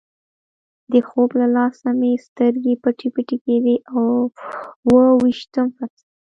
د 0.91 0.93
خوب 1.07 1.29
له 1.39 1.47
لاسه 1.55 1.89
مې 1.99 2.11
سترګې 2.27 2.73
پټې 2.83 3.07
پټې 3.15 3.37
کېدې، 3.45 3.75
اوه 4.89 5.05
ویشتم 5.21 5.67
فصل. 5.75 6.05